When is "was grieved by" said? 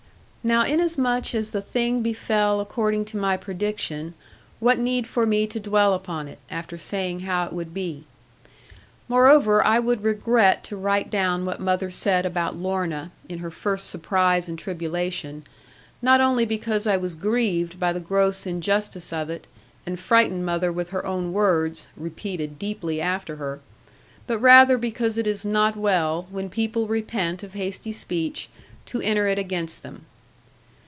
16.97-17.93